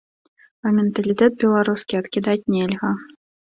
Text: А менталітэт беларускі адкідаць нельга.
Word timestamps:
А 0.67 0.71
менталітэт 0.77 1.31
беларускі 1.45 2.01
адкідаць 2.03 2.41
нельга. 2.59 2.95